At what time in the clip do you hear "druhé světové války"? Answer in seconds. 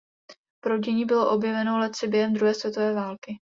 2.33-3.37